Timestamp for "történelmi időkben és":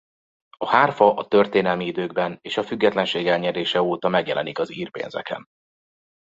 1.27-2.57